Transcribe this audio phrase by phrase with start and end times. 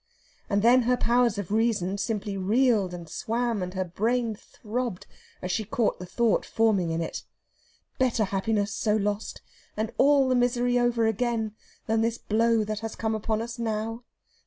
[0.49, 5.05] And then her powers of reason simply reeled and swam, and her brain throbbed
[5.43, 7.21] as she caught the thought forming in it:
[7.99, 9.43] "Better happiness so lost,
[9.77, 11.53] and all the misery over again,
[11.85, 14.03] than this blow that has come upon us now!